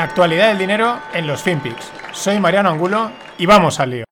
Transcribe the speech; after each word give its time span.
La 0.00 0.04
actualidad 0.04 0.48
del 0.48 0.56
dinero 0.56 0.98
en 1.12 1.26
los 1.26 1.42
FinPix. 1.42 1.92
Soy 2.14 2.40
Mariano 2.40 2.70
Angulo 2.70 3.10
y 3.36 3.44
vamos 3.44 3.78
al 3.80 3.90
lío. 3.90 4.04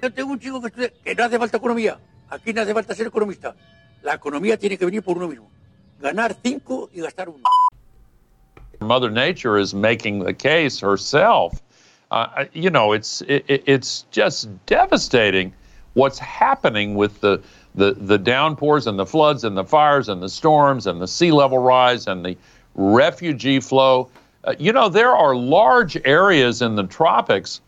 Yo 0.00 0.10
tengo 0.10 0.32
un 0.32 0.40
chico 0.40 0.62
que 0.62 0.68
estudia 0.68 0.90
que 1.04 1.14
no 1.14 1.24
hace 1.24 1.38
falta 1.38 1.58
economía. 1.58 1.98
Aquí 2.30 2.54
no 2.54 2.62
hace 2.62 2.72
falta 2.72 2.94
ser 2.94 3.08
economista. 3.08 3.54
La 4.02 4.14
economía 4.14 4.56
tiene 4.56 4.78
que 4.78 4.86
venir 4.86 5.02
por 5.02 5.18
uno 5.18 5.28
mismo. 5.28 5.50
Ganar 6.00 6.34
cinco 6.42 6.88
y 6.90 7.02
gastar 7.02 7.28
uno. 7.28 7.42
Mother 8.80 9.10
Nature 9.10 9.60
is 9.60 9.74
making 9.74 10.24
the 10.24 10.32
case 10.32 10.80
herself. 10.80 11.60
Uh, 12.10 12.46
you 12.54 12.70
know, 12.70 12.94
it's 12.94 13.20
it, 13.28 13.44
it's 13.46 14.06
just 14.10 14.48
devastating 14.64 15.52
what's 15.92 16.18
happening 16.18 16.94
with 16.94 17.20
the, 17.20 17.42
the 17.74 17.92
the 17.92 18.16
downpours 18.16 18.86
and 18.86 18.98
the 18.98 19.04
floods 19.04 19.44
and 19.44 19.54
the 19.54 19.64
fires 19.64 20.08
and 20.08 20.22
the 20.22 20.30
storms 20.30 20.86
and 20.86 20.98
the 20.98 21.06
sea 21.06 21.30
level 21.30 21.58
rise 21.58 22.06
and 22.06 22.24
the 22.24 22.38
refugee 22.74 23.60
flow. 23.60 24.08
Uh, 24.46 24.54
you 24.60 24.72
know, 24.72 24.88
there 24.88 25.10
are 25.10 25.34
large 25.34 25.96
areas 26.04 26.62
in 26.62 26.76
the 26.76 26.84
tropics 26.84 27.60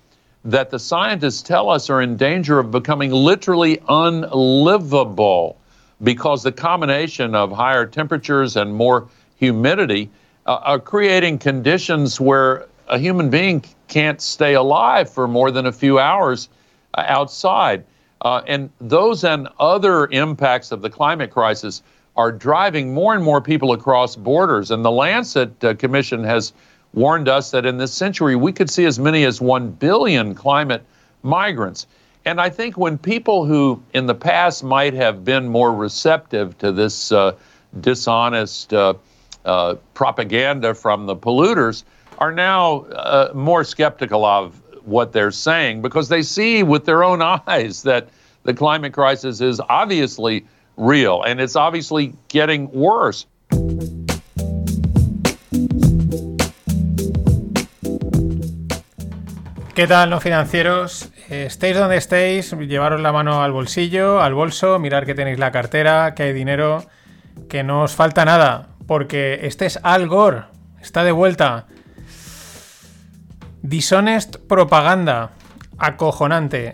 that 0.44 0.70
the 0.70 0.78
scientists 0.78 1.42
tell 1.42 1.68
us 1.68 1.90
are 1.90 2.00
in 2.00 2.16
danger 2.16 2.60
of 2.60 2.70
becoming 2.70 3.10
literally 3.10 3.82
unlivable 3.88 5.58
because 6.04 6.44
the 6.44 6.52
combination 6.52 7.34
of 7.34 7.50
higher 7.50 7.84
temperatures 7.84 8.56
and 8.56 8.72
more 8.72 9.08
humidity 9.36 10.08
uh, 10.46 10.60
are 10.62 10.78
creating 10.78 11.36
conditions 11.36 12.20
where 12.20 12.66
a 12.86 12.98
human 12.98 13.28
being 13.28 13.62
can't 13.88 14.20
stay 14.20 14.54
alive 14.54 15.10
for 15.10 15.26
more 15.26 15.50
than 15.50 15.66
a 15.66 15.72
few 15.72 15.98
hours 15.98 16.48
uh, 16.94 17.04
outside. 17.08 17.84
Uh, 18.22 18.42
and 18.46 18.70
those 18.80 19.24
and 19.24 19.48
other 19.58 20.06
impacts 20.06 20.70
of 20.70 20.80
the 20.80 20.90
climate 20.90 21.30
crisis 21.30 21.82
are 22.18 22.32
driving 22.32 22.92
more 22.92 23.14
and 23.14 23.22
more 23.22 23.40
people 23.40 23.72
across 23.72 24.16
borders. 24.16 24.72
And 24.72 24.84
the 24.84 24.90
Lancet 24.90 25.64
uh, 25.64 25.74
Commission 25.74 26.24
has 26.24 26.52
warned 26.92 27.28
us 27.28 27.52
that 27.52 27.64
in 27.64 27.78
this 27.78 27.94
century 27.94 28.34
we 28.34 28.52
could 28.52 28.68
see 28.68 28.84
as 28.86 28.98
many 28.98 29.24
as 29.24 29.40
1 29.40 29.70
billion 29.70 30.34
climate 30.34 30.82
migrants. 31.22 31.86
And 32.24 32.40
I 32.40 32.50
think 32.50 32.76
when 32.76 32.98
people 32.98 33.46
who 33.46 33.80
in 33.94 34.06
the 34.06 34.16
past 34.16 34.64
might 34.64 34.94
have 34.94 35.24
been 35.24 35.48
more 35.48 35.72
receptive 35.72 36.58
to 36.58 36.72
this 36.72 37.12
uh, 37.12 37.36
dishonest 37.80 38.74
uh, 38.74 38.94
uh, 39.44 39.76
propaganda 39.94 40.74
from 40.74 41.06
the 41.06 41.14
polluters 41.14 41.84
are 42.18 42.32
now 42.32 42.80
uh, 42.86 43.30
more 43.32 43.62
skeptical 43.62 44.24
of 44.24 44.60
what 44.84 45.12
they're 45.12 45.30
saying 45.30 45.82
because 45.82 46.08
they 46.08 46.22
see 46.22 46.64
with 46.64 46.84
their 46.84 47.04
own 47.04 47.22
eyes 47.46 47.84
that 47.84 48.08
the 48.42 48.52
climate 48.52 48.92
crisis 48.92 49.40
is 49.40 49.60
obviously 49.68 50.44
real 50.78 51.22
and 51.24 51.40
it's 51.40 51.56
obviously 51.56 52.14
getting 52.28 52.70
worse. 52.72 53.26
¿Qué 59.74 59.86
tal, 59.86 60.10
no 60.10 60.18
financieros? 60.18 61.10
Estéis 61.28 61.76
donde 61.76 61.96
estéis, 61.98 62.50
llevaros 62.50 63.00
la 63.00 63.12
mano 63.12 63.44
al 63.44 63.52
bolsillo, 63.52 64.20
al 64.20 64.34
bolso, 64.34 64.78
mirar 64.78 65.06
que 65.06 65.14
tenéis 65.14 65.38
la 65.38 65.52
cartera, 65.52 66.14
que 66.14 66.24
hay 66.24 66.32
dinero, 66.32 66.84
que 67.48 67.62
no 67.62 67.82
os 67.82 67.94
falta 67.94 68.24
nada, 68.24 68.70
porque 68.88 69.40
este 69.42 69.66
es 69.66 69.78
Al 69.84 70.08
Gore, 70.08 70.46
está 70.80 71.04
de 71.04 71.12
vuelta. 71.12 71.66
Dishonest 73.62 74.36
propaganda, 74.48 75.30
acojonante. 75.78 76.72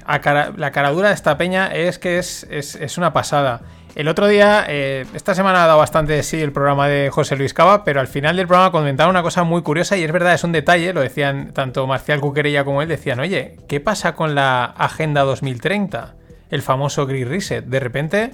La 0.56 0.70
caradura 0.70 1.08
de 1.08 1.14
esta 1.14 1.36
peña 1.36 1.66
es 1.66 1.98
que 1.98 2.18
es, 2.18 2.46
es, 2.50 2.96
una 2.96 3.12
pasada. 3.12 3.60
El 3.94 4.08
otro 4.08 4.26
día, 4.26 4.64
eh, 4.66 5.06
esta 5.14 5.36
semana 5.36 5.62
ha 5.62 5.66
dado 5.68 5.78
bastante 5.78 6.20
sí 6.24 6.40
el 6.40 6.50
programa 6.50 6.88
de 6.88 7.10
José 7.10 7.36
Luis 7.36 7.54
Cava, 7.54 7.84
pero 7.84 8.00
al 8.00 8.08
final 8.08 8.36
del 8.36 8.48
programa 8.48 8.72
comentaron 8.72 9.10
una 9.10 9.22
cosa 9.22 9.44
muy 9.44 9.62
curiosa 9.62 9.96
y 9.96 10.02
es 10.02 10.10
verdad, 10.10 10.34
es 10.34 10.42
un 10.42 10.50
detalle, 10.50 10.92
lo 10.92 11.00
decían 11.00 11.52
tanto 11.52 11.86
Marcial 11.86 12.20
Cuquerella 12.20 12.64
como 12.64 12.82
él, 12.82 12.88
decían, 12.88 13.20
oye, 13.20 13.56
¿qué 13.68 13.78
pasa 13.78 14.16
con 14.16 14.34
la 14.34 14.64
Agenda 14.64 15.22
2030? 15.22 16.16
El 16.50 16.62
famoso 16.62 17.06
Green 17.06 17.28
Reset. 17.28 17.64
De 17.64 17.78
repente 17.78 18.32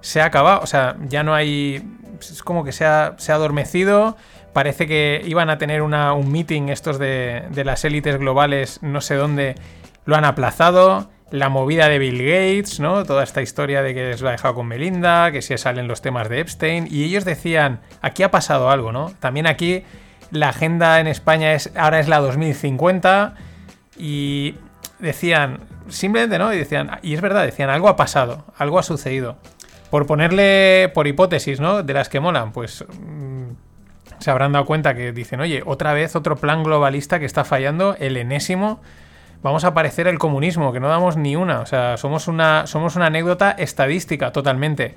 se 0.00 0.20
ha 0.20 0.24
acabado, 0.24 0.62
o 0.62 0.66
sea, 0.66 0.96
ya 1.08 1.22
no 1.22 1.32
hay... 1.32 1.88
Es 2.18 2.42
como 2.42 2.64
que 2.64 2.72
se 2.72 2.84
ha, 2.84 3.14
se 3.18 3.30
ha 3.30 3.36
adormecido, 3.36 4.16
parece 4.52 4.88
que 4.88 5.22
iban 5.26 5.48
a 5.48 5.58
tener 5.58 5.80
una, 5.80 6.12
un 6.12 6.32
meeting 6.32 6.70
estos 6.70 6.98
de, 6.98 7.44
de 7.50 7.64
las 7.64 7.84
élites 7.84 8.18
globales, 8.18 8.80
no 8.82 9.00
sé 9.00 9.14
dónde, 9.14 9.54
lo 10.06 10.16
han 10.16 10.24
aplazado 10.24 11.08
la 11.30 11.48
movida 11.48 11.88
de 11.88 11.98
Bill 11.98 12.18
Gates, 12.18 12.80
¿no? 12.80 13.04
Toda 13.04 13.22
esta 13.22 13.42
historia 13.42 13.82
de 13.82 13.94
que 13.94 14.16
se 14.16 14.22
lo 14.22 14.28
ha 14.28 14.32
dejado 14.32 14.54
con 14.54 14.66
Melinda, 14.66 15.30
que 15.30 15.42
se 15.42 15.58
salen 15.58 15.86
los 15.86 16.02
temas 16.02 16.28
de 16.28 16.40
Epstein. 16.40 16.88
Y 16.90 17.04
ellos 17.04 17.24
decían, 17.24 17.80
aquí 18.02 18.22
ha 18.22 18.30
pasado 18.30 18.70
algo, 18.70 18.92
¿no? 18.92 19.12
También 19.20 19.46
aquí 19.46 19.84
la 20.30 20.50
agenda 20.50 21.00
en 21.00 21.06
España 21.06 21.54
es 21.54 21.70
ahora 21.76 22.00
es 22.00 22.08
la 22.08 22.18
2050. 22.18 23.34
Y 23.96 24.56
decían, 24.98 25.60
simplemente, 25.88 26.38
¿no? 26.38 26.52
Y 26.52 26.58
decían, 26.58 26.98
y 27.02 27.14
es 27.14 27.20
verdad, 27.20 27.44
decían, 27.44 27.70
algo 27.70 27.88
ha 27.88 27.96
pasado, 27.96 28.44
algo 28.56 28.78
ha 28.78 28.82
sucedido. 28.82 29.36
Por 29.90 30.06
ponerle, 30.06 30.90
por 30.94 31.06
hipótesis, 31.06 31.60
¿no? 31.60 31.82
De 31.82 31.92
las 31.92 32.08
que 32.08 32.20
molan, 32.20 32.52
pues 32.52 32.84
mm, 32.88 33.50
se 34.18 34.30
habrán 34.30 34.52
dado 34.52 34.66
cuenta 34.66 34.94
que 34.94 35.12
dicen, 35.12 35.40
oye, 35.40 35.62
otra 35.64 35.92
vez 35.92 36.16
otro 36.16 36.36
plan 36.36 36.62
globalista 36.62 37.18
que 37.18 37.26
está 37.26 37.44
fallando, 37.44 37.96
el 37.98 38.16
enésimo 38.16 38.80
vamos 39.42 39.64
a 39.64 39.74
parecer 39.74 40.06
el 40.06 40.18
comunismo, 40.18 40.72
que 40.72 40.80
no 40.80 40.88
damos 40.88 41.16
ni 41.16 41.36
una. 41.36 41.60
O 41.60 41.66
sea, 41.66 41.96
somos 41.96 42.28
una, 42.28 42.66
somos 42.66 42.96
una 42.96 43.06
anécdota 43.06 43.52
estadística 43.52 44.32
totalmente. 44.32 44.94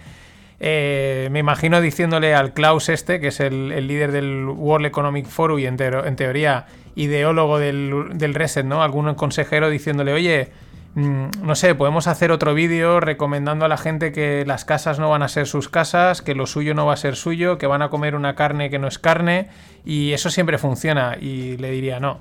Eh, 0.60 1.28
me 1.32 1.40
imagino 1.40 1.82
diciéndole 1.82 2.36
al 2.36 2.54
Klaus 2.54 2.90
este, 2.90 3.20
que 3.20 3.28
es 3.28 3.40
el, 3.40 3.68
líder 3.86 4.12
del 4.12 4.46
World 4.46 4.86
Economic 4.86 5.26
Forum 5.26 5.60
y 5.60 5.66
en, 5.66 5.76
teoría 5.76 6.68
ideólogo 6.96 7.60
del, 7.60 8.34
Reset, 8.34 8.66
¿no? 8.66 8.84
Algún 8.84 9.14
consejero 9.16 9.70
diciéndole, 9.70 10.14
oye, 10.14 10.52
mm, 10.96 11.26
no 11.42 11.56
sé, 11.56 11.76
podemos 11.76 12.08
hacer 12.08 12.32
otro 12.32 12.54
vídeo 12.54 13.00
recomendando 13.00 13.66
a 13.66 13.68
la 13.68 13.78
gente 13.78 14.12
que 14.14 14.46
las 14.46 14.64
casas 14.64 15.00
no 15.00 15.10
van 15.10 15.24
a 15.24 15.28
ser 15.28 15.48
sus 15.48 15.68
casas, 15.68 16.22
que 16.22 16.36
lo 16.36 16.46
suyo 16.46 16.74
no 16.74 16.86
va 16.86 16.94
a 16.94 16.98
ser 16.98 17.16
suyo, 17.16 17.58
que 17.58 17.68
van 17.68 17.82
a 17.82 17.90
comer 17.90 18.16
una 18.16 18.36
carne 18.36 18.70
que 18.70 18.80
no 18.80 18.88
es 18.88 19.00
carne, 19.00 19.50
y 19.84 20.14
eso 20.14 20.30
siempre 20.30 20.58
funciona. 20.58 21.18
Y 21.20 21.58
le 21.58 21.72
diría, 21.72 22.00
no, 22.00 22.20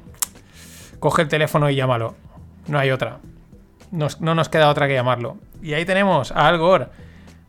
coge 1.02 1.22
el 1.22 1.28
teléfono 1.28 1.68
y 1.68 1.74
llámalo. 1.74 2.14
No 2.68 2.78
hay 2.78 2.92
otra. 2.92 3.18
no 3.90 4.34
nos 4.36 4.48
queda 4.48 4.70
otra 4.70 4.86
que 4.86 4.94
llamarlo. 4.94 5.36
Y 5.60 5.74
ahí 5.74 5.84
tenemos 5.84 6.30
a 6.30 6.46
Al 6.46 6.58
Gore. 6.58 6.86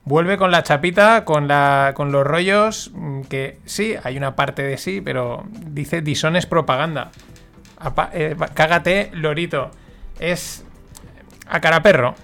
Vuelve 0.06 0.38
con 0.38 0.50
la 0.50 0.64
chapita, 0.64 1.24
con, 1.24 1.48
la, 1.48 1.94
con 1.96 2.12
los 2.12 2.26
rollos, 2.26 2.92
mm, 2.96 3.22
que 3.22 3.60
sí, 3.66 3.96
hay 4.04 4.18
una 4.18 4.36
parte 4.36 4.64
de 4.64 4.78
sí, 4.78 5.02
pero 5.02 5.44
dice 5.52 6.02
disones 6.02 6.48
propaganda. 6.48 7.12
Eh, 8.12 8.36
cágate, 8.56 9.12
lorito. 9.14 9.70
Es 10.20 10.66
a 11.48 11.62
cara 11.62 11.84
perro. 11.84 12.16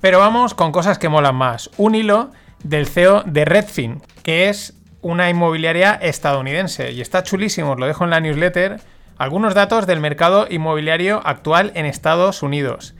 Pero 0.00 0.18
vamos 0.18 0.54
con 0.54 0.72
cosas 0.72 0.98
que 0.98 1.10
molan 1.10 1.36
más. 1.36 1.70
Un 1.76 1.94
hilo 1.94 2.30
del 2.64 2.86
CEO 2.86 3.22
de 3.24 3.44
Redfin, 3.44 4.00
que 4.22 4.48
es 4.48 4.74
una 5.02 5.28
inmobiliaria 5.28 5.92
estadounidense. 5.94 6.90
Y 6.92 7.02
está 7.02 7.22
chulísimo, 7.22 7.72
os 7.72 7.78
lo 7.78 7.86
dejo 7.86 8.04
en 8.04 8.10
la 8.10 8.20
newsletter 8.20 8.80
algunos 9.18 9.54
datos 9.54 9.86
del 9.86 10.00
mercado 10.00 10.46
inmobiliario 10.48 11.20
actual 11.24 11.72
en 11.74 11.86
Estados 11.86 12.42
Unidos. 12.42 12.94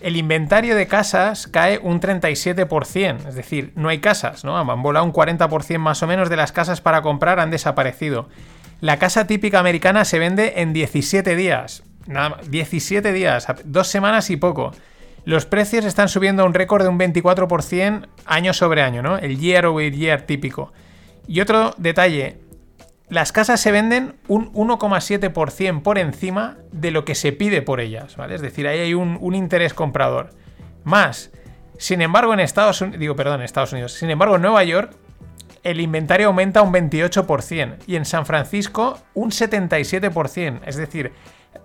El 0.00 0.16
inventario 0.16 0.76
de 0.76 0.86
casas 0.86 1.46
cae 1.46 1.78
un 1.78 2.00
37%, 2.00 3.28
es 3.28 3.34
decir, 3.34 3.72
no 3.74 3.90
hay 3.90 3.98
casas, 3.98 4.44
¿no? 4.44 4.56
Han 4.56 4.82
volado 4.82 5.04
un 5.04 5.12
40% 5.12 5.78
más 5.78 6.02
o 6.02 6.06
menos 6.06 6.30
de 6.30 6.36
las 6.36 6.52
casas 6.52 6.80
para 6.80 7.02
comprar 7.02 7.38
han 7.38 7.50
desaparecido. 7.50 8.28
La 8.80 8.98
casa 8.98 9.26
típica 9.26 9.58
americana 9.58 10.06
se 10.06 10.18
vende 10.18 10.54
en 10.56 10.72
17 10.72 11.36
días. 11.36 11.82
Nada 12.06 12.38
17 12.48 13.12
días, 13.12 13.46
dos 13.64 13.88
semanas 13.88 14.30
y 14.30 14.38
poco. 14.38 14.72
Los 15.24 15.44
precios 15.44 15.84
están 15.84 16.08
subiendo 16.08 16.42
a 16.42 16.46
un 16.46 16.54
récord 16.54 16.82
de 16.82 16.88
un 16.88 16.98
24% 16.98 18.06
año 18.24 18.54
sobre 18.54 18.82
año, 18.82 19.02
¿no? 19.02 19.18
El 19.18 19.38
year 19.38 19.66
over 19.66 19.92
year 19.92 20.22
típico. 20.22 20.72
Y 21.28 21.40
otro 21.40 21.74
detalle, 21.76 22.38
las 23.10 23.32
casas 23.32 23.60
se 23.60 23.72
venden 23.72 24.14
un 24.28 24.52
1,7% 24.52 25.82
por 25.82 25.98
encima 25.98 26.58
de 26.70 26.92
lo 26.92 27.04
que 27.04 27.16
se 27.16 27.32
pide 27.32 27.60
por 27.60 27.80
ellas, 27.80 28.16
¿vale? 28.16 28.36
Es 28.36 28.40
decir, 28.40 28.68
ahí 28.68 28.78
hay 28.78 28.94
un, 28.94 29.34
interés 29.34 29.74
comprador. 29.74 30.30
Más, 30.84 31.32
sin 31.76 32.02
embargo, 32.02 32.32
en 32.32 32.40
Estados 32.40 32.80
Unidos, 32.80 33.00
digo, 33.00 33.16
perdón, 33.16 33.42
Estados 33.42 33.72
Unidos, 33.72 33.94
sin 33.94 34.10
embargo, 34.10 34.36
en 34.36 34.42
Nueva 34.42 34.62
York, 34.62 34.92
el 35.64 35.80
inventario 35.80 36.28
aumenta 36.28 36.62
un 36.62 36.72
28% 36.72 37.78
y 37.86 37.96
en 37.96 38.04
San 38.04 38.24
Francisco 38.24 38.98
un 39.12 39.30
77%. 39.30 40.60
Es 40.64 40.76
decir, 40.76 41.12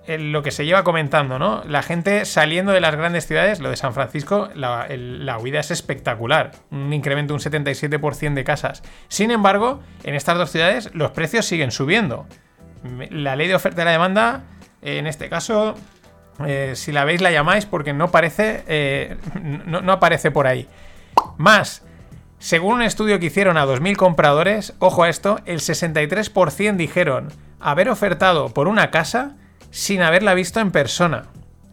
lo 0.07 0.43
que 0.43 0.51
se 0.51 0.65
lleva 0.65 0.83
comentando, 0.83 1.39
¿no? 1.39 1.63
La 1.65 1.81
gente 1.81 2.25
saliendo 2.25 2.71
de 2.71 2.79
las 2.79 2.95
grandes 2.95 3.25
ciudades, 3.25 3.59
lo 3.59 3.69
de 3.69 3.75
San 3.75 3.93
Francisco, 3.93 4.49
la, 4.53 5.37
huida 5.41 5.59
es 5.59 5.71
espectacular. 5.71 6.51
Un 6.71 6.93
incremento 6.93 7.33
de 7.33 7.35
un 7.35 7.51
77% 7.51 8.33
de 8.33 8.43
casas. 8.43 8.83
Sin 9.07 9.31
embargo, 9.31 9.81
en 10.03 10.15
estas 10.15 10.37
dos 10.37 10.51
ciudades 10.51 10.89
los 10.93 11.11
precios 11.11 11.45
siguen 11.45 11.71
subiendo. 11.71 12.27
La 13.09 13.35
ley 13.35 13.47
de 13.47 13.55
oferta 13.55 13.81
y 13.81 13.85
la 13.85 13.91
demanda, 13.91 14.43
en 14.81 15.07
este 15.07 15.27
caso, 15.27 15.75
eh, 16.45 16.73
si 16.75 16.91
la 16.91 17.03
veis 17.03 17.21
la 17.21 17.31
llamáis 17.31 17.65
porque 17.65 17.93
no 17.93 18.11
parece, 18.11 18.63
eh, 18.67 19.17
no, 19.65 19.81
no 19.81 19.91
aparece 19.91 20.29
por 20.29 20.45
ahí. 20.45 20.67
Más, 21.37 21.83
Según 22.37 22.75
un 22.75 22.81
estudio 22.83 23.19
que 23.19 23.27
hicieron 23.27 23.57
a 23.57 23.65
2.000 23.65 23.95
compradores, 23.95 24.75
ojo 24.77 25.03
a 25.03 25.09
esto, 25.09 25.39
el 25.45 25.61
63% 25.61 26.75
dijeron 26.75 27.29
haber 27.59 27.89
ofertado 27.89 28.49
por 28.49 28.67
una 28.67 28.91
casa 28.91 29.35
sin 29.75 30.01
haberla 30.01 30.33
visto 30.33 30.61
en 30.61 30.71
persona. 30.71 31.25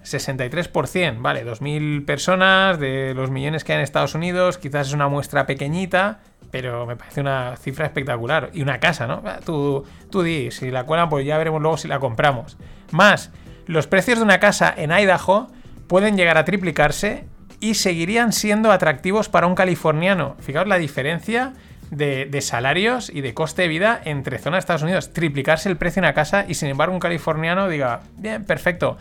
63%, 0.03 1.23
vale, 1.23 1.47
2.000 1.47 2.05
personas 2.05 2.81
de 2.81 3.15
los 3.15 3.31
millones 3.31 3.63
que 3.63 3.73
hay 3.73 3.79
en 3.79 3.85
Estados 3.85 4.17
Unidos, 4.17 4.59
quizás 4.59 4.89
es 4.89 4.93
una 4.93 5.07
muestra 5.07 5.47
pequeñita, 5.47 6.19
pero 6.51 6.85
me 6.85 6.97
parece 6.97 7.21
una 7.21 7.57
cifra 7.57 7.87
espectacular. 7.87 8.51
Y 8.55 8.63
una 8.63 8.81
casa, 8.81 9.07
¿no? 9.07 9.23
Tú, 9.47 9.85
tú 10.11 10.23
di, 10.23 10.51
si 10.51 10.73
la 10.73 10.83
cuelan, 10.83 11.09
pues 11.11 11.25
ya 11.25 11.39
veremos 11.39 11.63
luego 11.63 11.77
si 11.77 11.87
la 11.87 12.01
compramos. 12.01 12.59
Más, 12.91 13.31
los 13.67 13.87
precios 13.87 14.19
de 14.19 14.25
una 14.25 14.41
casa 14.41 14.75
en 14.77 14.91
Idaho 14.91 15.47
pueden 15.87 16.17
llegar 16.17 16.39
a 16.39 16.45
triplicarse 16.45 17.29
y 17.61 17.75
seguirían 17.75 18.33
siendo 18.33 18.73
atractivos 18.73 19.29
para 19.29 19.47
un 19.47 19.55
californiano. 19.55 20.35
Fijaos 20.41 20.67
la 20.67 20.79
diferencia 20.79 21.53
de, 21.93 22.41
salarios 22.41 23.11
y 23.11 23.21
de 23.21 23.35
coste 23.35 23.63
de 23.63 23.69
vida 23.69 24.01
entre 24.05 24.39
zonas 24.39 24.57
de 24.57 24.61
Estados 24.61 24.83
Unidos. 24.83 25.13
Triplicarse 25.13 25.69
el 25.69 25.77
precio 25.77 26.01
de 26.01 26.09
una 26.09 26.15
casa 26.15 26.47
y 26.49 26.55
sin 26.55 26.69
embargo 26.69 26.95
un 26.95 27.01
californiano 27.01 27.69
diga, 27.69 28.01
bien, 28.17 28.45
perfecto. 28.45 28.97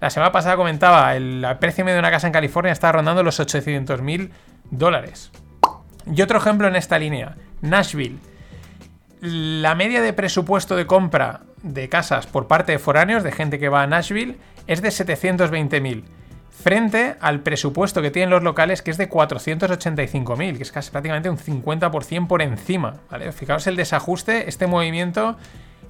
La 0.00 0.10
semana 0.10 0.30
pasada 0.30 0.56
comentaba, 0.56 1.16
el 1.16 1.44
precio 1.58 1.84
medio 1.84 1.96
de 1.96 2.00
una 2.00 2.10
casa 2.10 2.26
en 2.26 2.32
California 2.32 2.72
está 2.72 2.92
rondando 2.92 3.22
los 3.22 3.40
800 3.40 4.00
mil 4.00 4.30
dólares. 4.70 5.32
Y 6.14 6.22
otro 6.22 6.38
ejemplo 6.38 6.68
en 6.68 6.76
esta 6.76 6.98
línea, 6.98 7.34
Nashville. 7.62 8.18
La 9.20 9.74
media 9.74 10.00
de 10.02 10.12
presupuesto 10.12 10.76
de 10.76 10.86
compra 10.86 11.40
de 11.62 11.88
casas 11.88 12.26
por 12.26 12.46
parte 12.46 12.72
de 12.72 12.78
foráneos, 12.78 13.24
de 13.24 13.32
gente 13.32 13.58
que 13.58 13.68
va 13.68 13.82
a 13.82 13.86
Nashville, 13.88 14.36
es 14.68 14.82
de 14.82 14.90
720.000, 14.90 16.04
frente 16.62 17.16
al 17.20 17.40
presupuesto 17.40 18.02
que 18.02 18.10
tienen 18.10 18.30
los 18.30 18.42
locales, 18.42 18.82
que 18.82 18.90
es 18.90 18.96
de 18.96 19.08
485.000, 19.10 20.56
que 20.56 20.62
es 20.62 20.72
casi 20.72 20.90
prácticamente 20.90 21.28
un 21.28 21.38
50% 21.38 22.26
por 22.26 22.42
encima. 22.42 22.96
¿vale? 23.10 23.30
Fijaos 23.32 23.66
el 23.66 23.76
desajuste, 23.76 24.48
este 24.48 24.66
movimiento, 24.66 25.36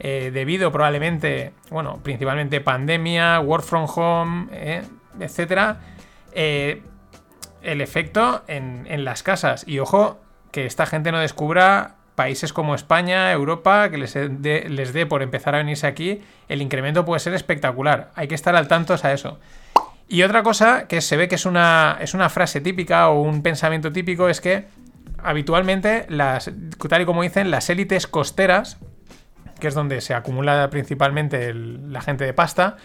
eh, 0.01 0.31
debido 0.33 0.73
probablemente, 0.73 1.53
bueno, 1.71 2.01
principalmente 2.03 2.61
pandemia, 2.61 3.41
work 3.41 3.65
from 3.65 3.87
home, 3.89 4.49
eh, 4.53 4.83
etcétera, 5.21 5.81
eh, 6.33 6.83
el 7.63 7.81
efecto 7.81 8.43
en, 8.49 9.05
las 9.05 9.23
casas. 9.23 9.65
Y 9.67 9.79
ojo, 9.79 10.19
que 10.51 10.67
esta 10.67 10.85
gente 10.87 11.13
no 11.13 11.21
descubra 11.21 11.95
países 12.17 12.53
como 12.53 12.75
España, 12.75 13.31
Europa, 13.33 13.89
que 13.91 13.99
les 13.99 14.15
dé, 14.15 14.67
les 14.69 14.93
dé 14.93 15.07
por 15.07 15.23
empezar 15.23 15.55
a 15.55 15.59
venirse 15.59 15.87
aquí, 15.87 16.23
el 16.49 16.61
incremento 16.61 17.05
puede 17.05 17.21
ser 17.21 17.35
espectacular. 17.35 18.11
Hay 18.15 18.27
que 18.27 18.35
estar 18.35 18.57
al 18.57 18.69
tanto 18.69 18.95
a 19.01 19.13
eso. 19.13 19.39
Y 20.09 20.23
otra 20.23 20.43
cosa 20.43 20.87
que 20.87 21.01
se 21.01 21.17
ve 21.17 21.29
que 21.29 21.35
es 21.35 21.47
una, 21.47 21.99
es 22.01 22.15
una 22.15 22.29
frase 22.29 22.61
típica 22.61 23.09
o 23.09 23.23
un 23.23 23.43
pensamiento 23.43 23.93
típico 23.93 24.29
es 24.29 24.41
que 24.41 24.67
habitualmente, 25.19 26.07
las, 26.09 26.51
tal 26.89 27.03
y 27.03 27.05
como 27.05 27.23
dicen, 27.23 27.51
las 27.51 27.69
élites 27.71 28.07
costeras, 28.07 28.79
que 29.59 29.69
es 29.69 29.75
donde 29.75 30.01
se 30.01 30.15
acumula 30.15 30.71
principalmente 30.71 31.53
la 31.55 32.01
gente 32.01 32.25
de 32.25 32.33
pasta, 32.33 32.77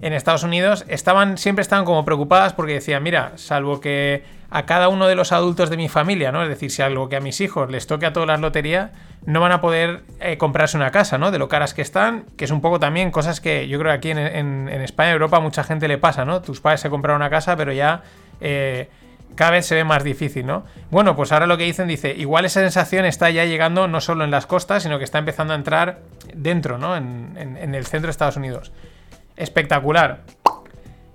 en 0.00 0.12
Estados 0.12 0.42
Unidos 0.42 0.84
estaban 0.88 1.38
siempre 1.38 1.62
estaban 1.62 1.84
como 1.84 2.04
preocupadas 2.04 2.52
porque 2.52 2.74
decían, 2.74 3.02
mira, 3.02 3.32
salvo 3.36 3.80
que 3.80 4.24
a 4.50 4.66
cada 4.66 4.88
uno 4.88 5.06
de 5.06 5.14
los 5.14 5.32
adultos 5.32 5.70
de 5.70 5.78
mi 5.78 5.88
familia, 5.88 6.30
¿no? 6.30 6.42
Es 6.42 6.48
decir, 6.48 6.70
si 6.70 6.82
algo 6.82 7.08
que 7.08 7.16
a 7.16 7.20
mis 7.20 7.40
hijos 7.40 7.70
les 7.70 7.86
toque 7.86 8.04
a 8.04 8.12
todas 8.12 8.26
las 8.26 8.38
loterías, 8.38 8.90
no 9.24 9.40
van 9.40 9.52
a 9.52 9.62
poder 9.62 10.02
eh, 10.20 10.36
comprarse 10.36 10.76
una 10.76 10.90
casa, 10.90 11.16
¿no? 11.16 11.30
De 11.30 11.38
lo 11.38 11.48
caras 11.48 11.72
que 11.72 11.80
están, 11.80 12.26
que 12.36 12.44
es 12.44 12.50
un 12.50 12.60
poco 12.60 12.78
también 12.78 13.10
cosas 13.10 13.40
que 13.40 13.66
yo 13.66 13.78
creo 13.78 13.92
que 13.92 13.96
aquí 13.96 14.10
en, 14.10 14.18
en, 14.18 14.68
en 14.68 14.82
España 14.82 15.12
Europa 15.12 15.40
mucha 15.40 15.64
gente 15.64 15.88
le 15.88 15.96
pasa, 15.96 16.26
¿no? 16.26 16.42
Tus 16.42 16.60
padres 16.60 16.80
se 16.80 16.90
compraron 16.90 17.22
una 17.22 17.30
casa, 17.30 17.56
pero 17.56 17.72
ya 17.72 18.02
eh, 18.42 18.90
cada 19.36 19.52
vez 19.52 19.64
se 19.64 19.74
ve 19.74 19.84
más 19.84 20.04
difícil, 20.04 20.44
¿no? 20.44 20.64
Bueno, 20.90 21.16
pues 21.16 21.32
ahora 21.32 21.46
lo 21.46 21.56
que 21.56 21.64
dicen, 21.64 21.88
dice, 21.88 22.14
igual 22.14 22.44
esa 22.44 22.60
sensación 22.60 23.06
está 23.06 23.30
ya 23.30 23.46
llegando 23.46 23.88
no 23.88 24.02
solo 24.02 24.22
en 24.22 24.30
las 24.30 24.46
costas, 24.46 24.82
sino 24.82 24.98
que 24.98 25.04
está 25.04 25.18
empezando 25.18 25.54
a 25.54 25.56
entrar 25.56 26.00
dentro, 26.34 26.76
¿no? 26.76 26.94
En, 26.94 27.38
en 27.38 27.74
el 27.74 27.86
centro 27.86 28.08
de 28.08 28.10
Estados 28.10 28.36
Unidos 28.36 28.70
espectacular. 29.42 30.20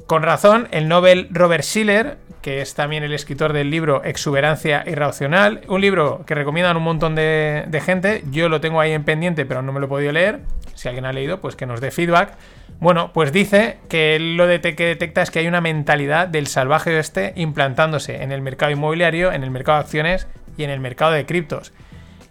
Con 0.05 0.23
razón, 0.23 0.69
el 0.71 0.87
Nobel 0.87 1.27
Robert 1.31 1.63
Schiller, 1.63 2.17
que 2.41 2.61
es 2.61 2.75
también 2.75 3.03
el 3.03 3.13
escritor 3.13 3.51
del 3.51 3.69
libro 3.69 4.03
Exuberancia 4.05 4.83
Irracional, 4.87 5.61
un 5.67 5.81
libro 5.81 6.23
que 6.25 6.33
recomiendan 6.33 6.77
un 6.77 6.83
montón 6.83 7.13
de, 7.13 7.65
de, 7.67 7.81
gente, 7.81 8.23
yo 8.31 8.47
lo 8.47 8.61
tengo 8.61 8.79
ahí 8.79 8.93
en 8.93 9.03
pendiente, 9.03 9.45
pero 9.45 9.61
no 9.61 9.73
me 9.73 9.81
lo 9.81 9.87
he 9.87 9.89
podido 9.89 10.13
leer, 10.13 10.39
si 10.75 10.87
alguien 10.87 11.05
ha 11.05 11.11
leído, 11.11 11.41
pues 11.41 11.57
que 11.57 11.65
nos 11.65 11.81
dé 11.81 11.91
feedback. 11.91 12.37
Bueno, 12.79 13.11
pues 13.11 13.33
dice 13.33 13.79
que 13.89 14.19
lo 14.19 14.45
que 14.47 14.85
detecta 14.85 15.23
es 15.23 15.31
que 15.31 15.39
hay 15.39 15.47
una 15.47 15.61
mentalidad 15.61 16.27
del 16.27 16.47
salvaje 16.47 16.95
oeste 16.95 17.33
implantándose 17.35 18.21
en 18.21 18.31
el 18.31 18.41
mercado 18.41 18.71
inmobiliario, 18.71 19.31
en 19.31 19.43
el 19.43 19.49
mercado 19.49 19.79
de 19.79 19.83
acciones 19.83 20.27
y 20.57 20.63
en 20.63 20.69
el 20.69 20.79
mercado 20.79 21.11
de 21.11 21.25
criptos. 21.25 21.73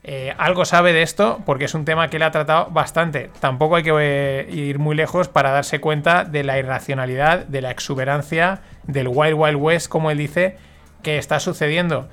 Eh, 0.08 0.32
algo 0.38 0.64
sabe 0.64 0.92
de 0.92 1.02
esto 1.02 1.42
porque 1.44 1.64
es 1.64 1.74
un 1.74 1.84
tema 1.84 2.06
que 2.08 2.20
le 2.20 2.24
ha 2.24 2.30
tratado 2.30 2.70
bastante. 2.70 3.28
Tampoco 3.40 3.74
hay 3.74 3.82
que 3.82 3.92
eh, 3.92 4.46
ir 4.52 4.78
muy 4.78 4.94
lejos 4.94 5.26
para 5.26 5.50
darse 5.50 5.80
cuenta 5.80 6.22
de 6.22 6.44
la 6.44 6.60
irracionalidad, 6.60 7.44
de 7.46 7.60
la 7.60 7.72
exuberancia, 7.72 8.60
del 8.84 9.08
Wild 9.08 9.34
Wild 9.34 9.56
West, 9.56 9.88
como 9.88 10.12
él 10.12 10.18
dice, 10.18 10.58
que 11.02 11.18
está 11.18 11.40
sucediendo. 11.40 12.08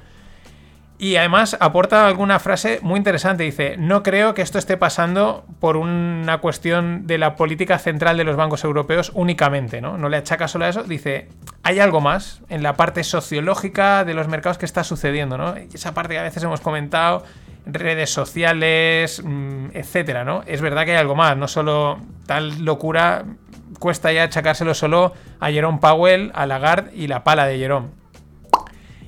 Y 0.98 1.18
además 1.18 1.56
aporta 1.60 2.08
alguna 2.08 2.40
frase 2.40 2.80
muy 2.82 2.98
interesante. 2.98 3.44
Dice, 3.44 3.76
no 3.78 4.02
creo 4.02 4.34
que 4.34 4.42
esto 4.42 4.58
esté 4.58 4.76
pasando 4.76 5.46
por 5.60 5.78
una 5.78 6.40
cuestión 6.40 7.06
de 7.06 7.20
la 7.20 7.36
política 7.36 7.78
central 7.78 8.18
de 8.18 8.24
los 8.24 8.36
bancos 8.36 8.64
europeos 8.64 9.12
únicamente, 9.14 9.82
¿no? 9.82 10.00
No 10.00 10.10
le 10.10 10.18
achaca 10.18 10.48
solo 10.48 10.66
a 10.66 10.70
eso. 10.70 10.82
Dice, 10.84 11.30
hay 11.62 11.80
algo 11.80 12.02
más 12.02 12.42
en 12.50 12.64
la 12.64 12.74
parte 12.76 13.04
sociológica 13.04 14.04
de 14.04 14.16
los 14.16 14.28
mercados 14.28 14.58
que 14.58 14.66
está 14.66 14.84
sucediendo, 14.84 15.38
¿no? 15.38 15.54
Esa 15.56 15.94
parte 15.94 16.14
que 16.14 16.20
a 16.20 16.24
veces 16.24 16.42
hemos 16.42 16.62
comentado 16.62 17.24
redes 17.66 18.10
sociales, 18.10 19.22
mm, 19.24 19.68
etcétera, 19.74 20.24
¿no? 20.24 20.44
Es 20.46 20.62
verdad 20.62 20.86
que 20.86 20.92
hay 20.92 20.98
algo 20.98 21.16
más, 21.16 21.38
no 21.38 21.48
solo 21.48 22.00
tal 22.26 22.64
locura, 22.66 23.26
cuesta 23.80 24.12
ya 24.12 24.24
achacárselo 24.24 24.74
solo 24.74 25.14
a 25.40 25.52
Jerome 25.52 25.80
Powell, 25.80 26.32
a 26.34 26.46
Lagarde 26.46 26.92
y 26.96 27.08
la 27.08 27.24
pala 27.24 27.46
de 27.46 27.58
Jerome. 27.58 27.90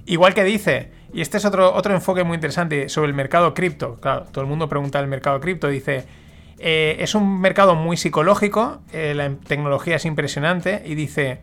Igual 0.06 0.34
que 0.34 0.44
dice, 0.44 0.92
y 1.14 1.22
este 1.22 1.38
es 1.38 1.46
otro, 1.46 1.74
otro 1.74 1.94
enfoque 1.94 2.24
muy 2.24 2.36
interesante 2.36 2.90
sobre 2.90 3.08
el 3.08 3.14
mercado 3.14 3.54
cripto, 3.54 3.96
claro, 3.96 4.26
todo 4.32 4.44
el 4.44 4.50
mundo 4.50 4.70
pregunta 4.70 5.00
del 5.00 5.08
mercado 5.08 5.40
cripto, 5.40 5.68
dice, 5.68 6.06
eh, 6.60 6.98
es 7.00 7.16
un 7.16 7.42
mercado 7.42 7.76
muy 7.76 7.98
psicológico, 7.98 8.82
eh, 8.94 9.14
la 9.16 9.30
tecnología 9.48 9.98
es 9.98 10.06
impresionante 10.06 10.84
y 10.86 10.96
dice, 10.96 11.42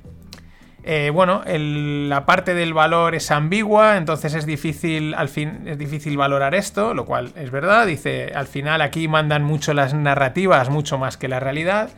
eh, 0.84 1.10
bueno, 1.14 1.42
la 1.46 2.26
parte 2.26 2.54
del 2.54 2.74
valor 2.74 3.14
es 3.14 3.30
ambigua, 3.30 3.96
entonces 3.96 4.34
es 4.34 4.46
difícil, 4.46 5.14
al 5.14 5.28
fin, 5.28 5.62
es 5.66 5.78
difícil 5.78 6.16
valorar 6.16 6.56
esto, 6.56 6.92
lo 6.92 7.04
cual 7.04 7.32
es 7.36 7.50
verdad. 7.52 7.86
Dice, 7.86 8.32
al 8.34 8.48
final 8.48 8.82
aquí 8.82 9.06
mandan 9.06 9.44
mucho 9.44 9.74
las 9.74 9.94
narrativas, 9.94 10.70
mucho 10.70 10.98
más 10.98 11.16
que 11.16 11.28
la 11.28 11.38
realidad. 11.38 11.90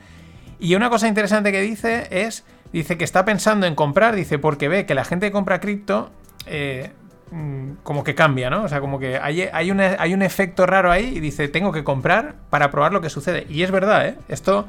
Y 0.58 0.74
una 0.74 0.90
cosa 0.90 1.08
interesante 1.08 1.50
que 1.50 1.62
dice 1.62 2.08
es, 2.10 2.44
dice 2.72 2.98
que 2.98 3.04
está 3.04 3.24
pensando 3.24 3.66
en 3.66 3.74
comprar, 3.74 4.14
dice, 4.14 4.38
porque 4.38 4.68
ve 4.68 4.84
que 4.84 4.94
la 4.94 5.04
gente 5.04 5.26
que 5.26 5.32
compra 5.32 5.60
cripto, 5.60 6.10
eh, 6.46 6.90
mm, 7.30 7.76
como 7.82 8.04
que 8.04 8.14
cambia, 8.14 8.50
¿no? 8.50 8.64
O 8.64 8.68
sea, 8.68 8.80
como 8.80 8.98
que 8.98 9.16
hay, 9.16 9.48
hay, 9.50 9.70
hay 9.70 10.14
un 10.14 10.22
efecto 10.22 10.66
raro 10.66 10.92
ahí 10.92 11.06
y 11.16 11.20
dice, 11.20 11.48
tengo 11.48 11.72
que 11.72 11.84
comprar 11.84 12.34
para 12.50 12.70
probar 12.70 12.92
lo 12.92 13.00
que 13.00 13.08
sucede. 13.08 13.46
Y 13.48 13.62
es 13.62 13.70
verdad, 13.70 14.06
¿eh? 14.06 14.18
Esto 14.28 14.66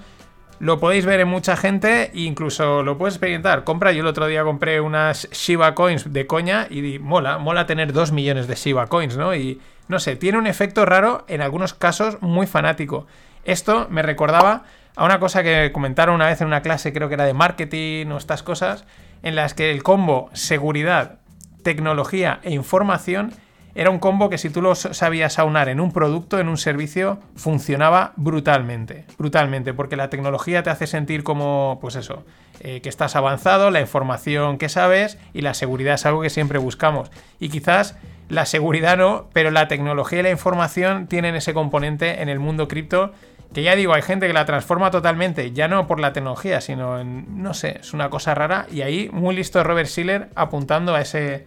lo 0.59 0.79
podéis 0.79 1.05
ver 1.05 1.19
en 1.19 1.27
mucha 1.27 1.55
gente 1.55 2.12
incluso 2.13 2.83
lo 2.83 2.97
puedes 2.97 3.15
experimentar. 3.15 3.63
Compra, 3.63 3.91
yo 3.91 4.01
el 4.01 4.07
otro 4.07 4.27
día 4.27 4.43
compré 4.43 4.79
unas 4.79 5.29
Shiba 5.31 5.75
Coins 5.75 6.12
de 6.12 6.27
coña 6.27 6.67
y 6.69 7.00
mola, 7.00 7.38
mola 7.38 7.65
tener 7.65 7.93
2 7.93 8.12
millones 8.12 8.47
de 8.47 8.55
Shiba 8.55 8.88
Coins, 8.88 9.17
¿no? 9.17 9.35
Y 9.35 9.59
no 9.88 10.00
sé, 10.00 10.15
tiene 10.15 10.38
un 10.38 10.47
efecto 10.47 10.85
raro, 10.85 11.25
en 11.27 11.41
algunos 11.41 11.74
casos 11.74 12.21
muy 12.21 12.47
fanático. 12.47 13.05
Esto 13.43 13.88
me 13.89 14.01
recordaba 14.01 14.63
a 14.95 15.05
una 15.05 15.19
cosa 15.19 15.43
que 15.43 15.71
comentaron 15.71 16.15
una 16.15 16.27
vez 16.27 16.41
en 16.41 16.47
una 16.47 16.62
clase, 16.62 16.93
creo 16.93 17.07
que 17.07 17.15
era 17.15 17.25
de 17.25 17.33
marketing 17.33 18.07
o 18.07 18.17
estas 18.17 18.41
cosas, 18.41 18.85
en 19.24 19.35
las 19.35 19.53
que 19.53 19.71
el 19.71 19.83
combo 19.83 20.29
seguridad, 20.33 21.19
tecnología 21.63 22.39
e 22.43 22.51
información 22.51 23.33
era 23.75 23.89
un 23.89 24.00
combo 24.00 24.29
que 24.29 24.38
si 24.38 24.50
tú 24.50 24.62
lo 24.62 24.74
sabías 24.74 25.38
aunar 25.38 25.67
en 25.67 25.82
un 25.82 25.91
producto, 25.91 26.39
en 26.39 26.48
un 26.48 26.58
servicio, 26.58 27.20
funcionaba 27.36 28.13
brutalmente. 28.15 29.05
Brutalmente, 29.17 29.74
porque 29.74 29.98
la 29.98 30.10
tecnología 30.10 30.63
te 30.63 30.70
hace 30.70 30.88
sentir 30.88 31.24
como, 31.24 31.77
pues 31.82 31.96
eso, 31.96 32.24
eh, 32.62 32.79
que 32.79 32.88
estás 32.88 33.17
avanzado, 33.17 33.72
la 33.72 33.82
información 33.82 34.58
que 34.58 34.70
sabes 34.70 35.17
y 35.34 35.41
la 35.41 35.53
seguridad 35.53 35.96
es 35.96 36.05
algo 36.05 36.22
que 36.22 36.29
siempre 36.29 36.58
buscamos. 36.58 37.12
Y 37.38 37.50
quizás 37.50 37.98
la 38.29 38.46
seguridad 38.46 38.96
no, 38.96 39.27
pero 39.34 39.51
la 39.51 39.67
tecnología 39.67 40.22
y 40.22 40.24
la 40.24 40.32
información 40.32 41.08
tienen 41.08 41.36
ese 41.36 41.53
componente 41.53 42.22
en 42.22 42.29
el 42.29 42.39
mundo 42.39 42.70
cripto 42.70 43.12
que 43.53 43.63
ya 43.63 43.75
digo, 43.75 43.94
hay 43.94 44.01
gente 44.01 44.27
que 44.27 44.34
la 44.34 44.46
transforma 44.46 44.91
totalmente, 44.91 45.53
ya 45.53 45.70
no 45.70 45.88
por 45.88 46.01
la 46.01 46.12
tecnología, 46.12 46.60
sino 46.60 47.00
en, 47.00 47.41
no 47.41 47.53
sé, 47.53 47.77
es 47.79 47.94
una 47.94 48.10
cosa 48.10 48.36
rara. 48.36 48.67
Y 48.70 48.82
ahí, 48.82 49.10
muy 49.13 49.34
listo 49.34 49.63
Robert 49.63 49.88
Schiller 49.88 50.29
apuntando 50.36 50.94
a 50.94 51.00
ese, 51.00 51.46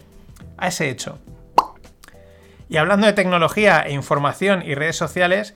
a 0.57 0.69
ese 0.69 0.89
hecho. 0.89 1.19
Y 2.69 2.77
hablando 2.77 3.07
de 3.07 3.13
tecnología 3.13 3.81
e 3.81 3.93
información 3.93 4.63
y 4.65 4.75
redes 4.75 4.97
sociales, 4.97 5.55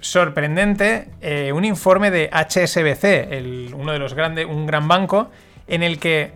sorprendente 0.00 1.08
eh, 1.20 1.52
un 1.52 1.64
informe 1.64 2.10
de 2.10 2.28
HSBC, 2.32 3.74
uno 3.74 3.92
de 3.92 3.98
los 3.98 4.14
grandes, 4.14 4.46
un 4.46 4.66
gran 4.66 4.88
banco, 4.88 5.30
en 5.68 5.82
el 5.82 5.98
que 5.98 6.32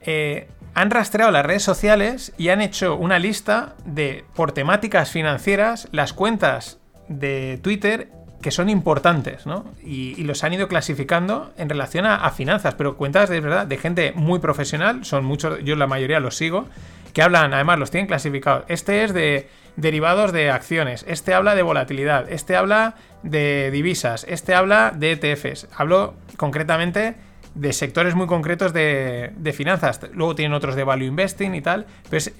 eh, 0.00 0.48
han 0.74 0.90
rastreado 0.90 1.30
las 1.30 1.46
redes 1.46 1.62
sociales 1.62 2.32
y 2.36 2.48
han 2.48 2.60
hecho 2.60 2.96
una 2.96 3.18
lista 3.18 3.74
de, 3.84 4.24
por 4.34 4.52
temáticas 4.52 5.10
financieras, 5.10 5.88
las 5.92 6.12
cuentas 6.12 6.78
de 7.08 7.60
Twitter 7.62 8.08
que 8.42 8.50
son 8.50 8.68
importantes, 8.68 9.46
¿no? 9.46 9.64
Y, 9.82 10.22
los 10.24 10.44
han 10.44 10.52
ido 10.52 10.68
clasificando 10.68 11.52
en 11.56 11.70
relación 11.70 12.04
a, 12.04 12.30
finanzas, 12.30 12.74
pero 12.74 12.96
cuentas 12.96 13.30
de 13.30 13.40
verdad 13.40 13.66
de 13.66 13.78
gente 13.78 14.12
muy 14.14 14.38
profesional, 14.38 15.04
son 15.06 15.24
muchos, 15.24 15.60
yo 15.64 15.76
la 15.76 15.86
mayoría 15.86 16.20
los 16.20 16.36
sigo, 16.36 16.66
que 17.14 17.22
hablan, 17.22 17.54
además 17.54 17.78
los 17.78 17.90
tienen 17.90 18.06
clasificados. 18.06 18.64
Este 18.68 19.04
es 19.04 19.14
de 19.14 19.48
derivados 19.76 20.32
de 20.32 20.50
acciones, 20.50 21.04
este 21.08 21.32
habla 21.32 21.54
de 21.54 21.62
volatilidad, 21.62 22.30
este 22.30 22.56
habla 22.56 22.96
de 23.22 23.70
divisas, 23.70 24.26
este 24.28 24.54
habla 24.54 24.92
de 24.94 25.12
ETFs. 25.12 25.68
Hablo 25.74 26.14
concretamente 26.36 27.14
de 27.54 27.72
sectores 27.72 28.14
muy 28.14 28.26
concretos 28.26 28.72
de, 28.72 29.54
finanzas. 29.54 30.00
Luego 30.12 30.34
tienen 30.34 30.54
otros 30.54 30.74
de 30.74 30.84
value 30.84 31.06
investing 31.06 31.54
y 31.54 31.62
tal, 31.62 31.86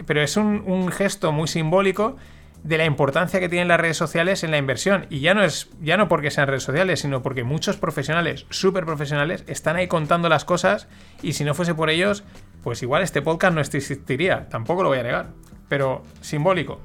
pero 0.07 0.21
es, 0.21 0.37
un 0.37 0.91
gesto 0.91 1.33
muy 1.33 1.49
simbólico 1.49 2.17
de 2.65 2.79
la 2.79 2.87
importancia 2.87 3.41
que 3.41 3.49
tienen 3.49 3.69
las 3.69 3.79
redes 3.79 3.99
sociales 3.99 4.43
en 4.43 4.51
la 4.51 4.57
inversión. 4.57 5.07
Y 5.11 5.21
ya 5.21 5.35
no 5.35 5.45
es, 5.45 5.71
ya 5.83 5.97
no 5.97 6.09
porque 6.09 6.31
sean 6.31 6.49
redes 6.49 6.63
sociales, 6.63 7.01
sino 7.01 7.23
porque 7.23 7.45
muchos 7.45 7.77
profesionales, 7.77 8.47
súper 8.49 8.87
profesionales, 8.87 9.45
están 9.47 9.77
ahí 9.77 9.87
contando 9.87 10.29
las 10.31 10.45
cosas. 10.45 10.89
Y 11.23 11.35
si 11.35 11.45
no 11.45 11.55
fuese 11.55 11.75
por 11.75 11.91
ellos, 11.91 12.25
pues 12.65 12.83
igual 12.83 13.03
este 13.03 13.23
podcast 13.23 13.55
no 13.55 13.61
existiría. 13.61 14.49
Tampoco 14.49 14.83
lo 14.83 14.89
voy 14.89 14.99
a 14.99 15.03
negar. 15.03 15.27
Pero 15.69 16.03
simbólico. 16.23 16.81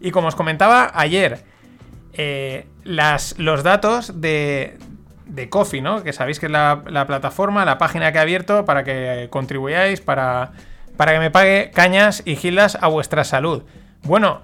Y 0.00 0.10
como 0.10 0.28
os 0.28 0.34
comentaba 0.34 0.90
ayer, 0.94 1.44
eh, 2.14 2.66
las, 2.82 3.38
los 3.38 3.62
datos 3.62 4.20
de, 4.20 4.78
de 5.26 5.48
Coffee, 5.48 5.82
¿no? 5.82 6.02
Que 6.02 6.12
sabéis 6.12 6.40
que 6.40 6.46
es 6.46 6.52
la, 6.52 6.82
la, 6.86 7.06
plataforma, 7.06 7.64
la 7.64 7.78
página 7.78 8.10
que 8.12 8.18
he 8.18 8.20
abierto 8.22 8.64
para 8.64 8.82
que 8.82 9.28
contribuyáis, 9.30 10.00
para, 10.00 10.52
para 10.96 11.12
que 11.12 11.18
me 11.18 11.30
pague 11.30 11.70
cañas 11.72 12.22
y 12.24 12.36
gilas 12.36 12.76
a 12.80 12.88
vuestra 12.88 13.24
salud. 13.24 13.64
Bueno, 14.02 14.40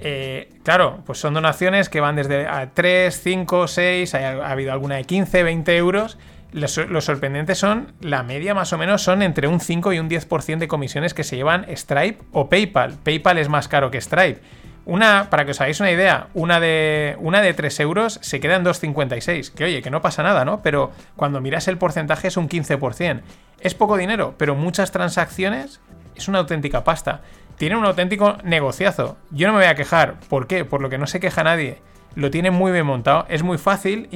eh, 0.00 0.50
claro, 0.62 1.00
pues 1.06 1.18
son 1.18 1.34
donaciones 1.34 1.88
que 1.88 2.00
van 2.00 2.16
desde 2.16 2.46
a 2.46 2.70
3, 2.72 3.20
5, 3.22 3.68
6, 3.68 4.14
ha, 4.14 4.50
habido 4.50 4.72
alguna 4.72 4.96
de 4.96 5.04
15, 5.04 5.42
20 5.42 5.76
euros. 5.76 6.18
Los, 6.52 6.72
sorprendentes 7.04 7.58
son, 7.58 7.94
la 8.00 8.22
media 8.22 8.54
más 8.54 8.72
o 8.72 8.78
menos 8.78 9.02
son 9.02 9.22
entre 9.22 9.48
un 9.48 9.58
5 9.58 9.92
y 9.92 9.98
un 9.98 10.08
10% 10.08 10.58
de 10.58 10.68
comisiones 10.68 11.12
que 11.12 11.24
se 11.24 11.34
llevan 11.34 11.66
Stripe 11.74 12.22
o 12.32 12.48
PayPal. 12.48 12.94
PayPal 13.02 13.38
es 13.38 13.48
más 13.48 13.66
caro 13.66 13.90
que 13.90 14.00
Stripe. 14.00 14.40
Una, 14.86 15.30
para 15.30 15.44
que 15.44 15.52
os 15.52 15.60
hagáis 15.60 15.80
una 15.80 15.90
idea, 15.90 16.28
una 16.34 16.60
de, 16.60 17.16
una 17.18 17.40
de 17.40 17.54
3 17.54 17.80
euros 17.80 18.18
se 18.22 18.38
queda 18.38 18.56
en 18.56 18.64
2,56. 18.64 19.52
Que 19.52 19.64
oye, 19.64 19.82
que 19.82 19.90
no 19.90 20.00
pasa 20.00 20.22
nada, 20.22 20.44
¿no? 20.44 20.62
Pero 20.62 20.92
cuando 21.16 21.40
miras 21.40 21.66
el 21.66 21.78
porcentaje 21.78 22.28
es 22.28 22.36
un 22.36 22.48
15%. 22.48 23.22
Es 23.60 23.74
poco 23.74 23.96
dinero, 23.96 24.34
pero 24.36 24.54
muchas 24.54 24.92
transacciones 24.92 25.80
es 26.14 26.28
una 26.28 26.38
auténtica 26.38 26.84
pasta 26.84 27.22
tiene 27.56 27.76
un 27.76 27.84
auténtico 27.84 28.36
negociazo. 28.44 29.16
Yo 29.30 29.46
no 29.46 29.52
me 29.52 29.60
voy 29.60 29.68
a 29.68 29.74
quejar. 29.74 30.20
¿Por 30.28 30.46
qué? 30.46 30.64
Por 30.64 30.80
lo 30.80 30.90
que 30.90 30.98
no 30.98 31.06
se 31.06 31.20
queja 31.20 31.44
nadie. 31.44 31.78
Lo 32.14 32.30
tiene 32.30 32.50
muy 32.50 32.72
bien 32.72 32.86
montado. 32.86 33.26
Es 33.28 33.42
muy 33.42 33.58
fácil 33.58 34.08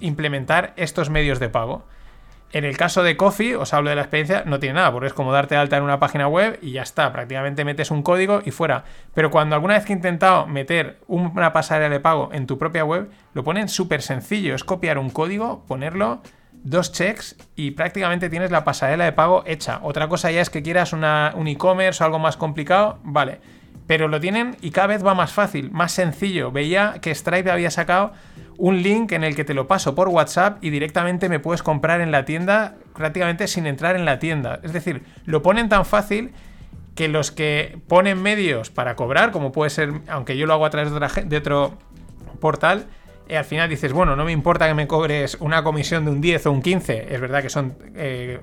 implementar 0.00 0.72
estos 0.76 1.10
medios 1.10 1.38
de 1.38 1.48
pago. 1.48 1.84
En 2.56 2.64
el 2.64 2.78
caso 2.78 3.02
de 3.02 3.18
Coffee, 3.18 3.54
os 3.54 3.74
hablo 3.74 3.90
de 3.90 3.96
la 3.96 4.00
experiencia, 4.00 4.44
no 4.46 4.58
tiene 4.58 4.76
nada, 4.76 4.90
porque 4.90 5.08
es 5.08 5.12
como 5.12 5.30
darte 5.30 5.56
alta 5.56 5.76
en 5.76 5.82
una 5.82 6.00
página 6.00 6.26
web 6.26 6.58
y 6.62 6.72
ya 6.72 6.80
está. 6.80 7.12
Prácticamente 7.12 7.66
metes 7.66 7.90
un 7.90 8.02
código 8.02 8.40
y 8.46 8.50
fuera. 8.50 8.84
Pero 9.12 9.30
cuando 9.30 9.54
alguna 9.54 9.74
vez 9.74 9.84
que 9.84 9.92
he 9.92 9.96
intentado 9.96 10.46
meter 10.46 10.98
una 11.06 11.52
pasarela 11.52 11.90
de 11.90 12.00
pago 12.00 12.30
en 12.32 12.46
tu 12.46 12.56
propia 12.56 12.82
web, 12.82 13.10
lo 13.34 13.44
ponen 13.44 13.68
súper 13.68 14.00
sencillo. 14.00 14.54
Es 14.54 14.64
copiar 14.64 14.96
un 14.96 15.10
código, 15.10 15.66
ponerlo 15.68 16.22
dos 16.64 16.92
checks 16.92 17.36
y 17.56 17.72
prácticamente 17.72 18.30
tienes 18.30 18.50
la 18.50 18.64
pasarela 18.64 19.04
de 19.04 19.12
pago 19.12 19.44
hecha. 19.46 19.80
Otra 19.82 20.08
cosa 20.08 20.30
ya 20.30 20.40
es 20.40 20.48
que 20.48 20.62
quieras 20.62 20.94
un 20.94 21.04
e-commerce 21.04 22.02
o 22.02 22.06
algo 22.06 22.18
más 22.18 22.38
complicado, 22.38 23.00
vale. 23.02 23.38
Pero 23.86 24.08
lo 24.08 24.18
tienen 24.18 24.56
y 24.62 24.70
cada 24.70 24.86
vez 24.86 25.04
va 25.04 25.12
más 25.12 25.30
fácil, 25.30 25.70
más 25.72 25.92
sencillo. 25.92 26.52
Veía 26.52 26.94
que 27.02 27.14
Stripe 27.14 27.50
había 27.50 27.70
sacado 27.70 28.12
un 28.58 28.82
link 28.82 29.12
en 29.12 29.24
el 29.24 29.34
que 29.34 29.44
te 29.44 29.54
lo 29.54 29.66
paso 29.66 29.94
por 29.94 30.08
WhatsApp 30.08 30.62
y 30.62 30.70
directamente 30.70 31.28
me 31.28 31.40
puedes 31.40 31.62
comprar 31.62 32.00
en 32.00 32.10
la 32.10 32.24
tienda 32.24 32.76
prácticamente 32.94 33.48
sin 33.48 33.66
entrar 33.66 33.96
en 33.96 34.04
la 34.04 34.18
tienda. 34.18 34.60
Es 34.62 34.72
decir, 34.72 35.02
lo 35.24 35.42
ponen 35.42 35.68
tan 35.68 35.84
fácil 35.84 36.32
que 36.94 37.08
los 37.08 37.30
que 37.30 37.78
ponen 37.88 38.22
medios 38.22 38.70
para 38.70 38.96
cobrar, 38.96 39.30
como 39.30 39.52
puede 39.52 39.70
ser, 39.70 39.92
aunque 40.08 40.36
yo 40.36 40.46
lo 40.46 40.54
hago 40.54 40.64
a 40.64 40.70
través 40.70 40.92
de 41.28 41.36
otro 41.36 41.74
portal, 42.40 42.86
y 43.28 43.34
al 43.34 43.44
final 43.44 43.68
dices, 43.68 43.92
bueno, 43.92 44.14
no 44.14 44.24
me 44.24 44.32
importa 44.32 44.68
que 44.68 44.74
me 44.74 44.86
cobres 44.86 45.36
una 45.40 45.64
comisión 45.64 46.04
de 46.04 46.10
un 46.12 46.20
10 46.20 46.46
o 46.46 46.52
un 46.52 46.62
15, 46.62 47.12
es 47.12 47.20
verdad 47.20 47.42
que 47.42 47.50
son 47.50 47.74
eh, 47.96 48.40